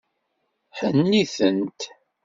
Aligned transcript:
Hennit-tent. 0.77 1.79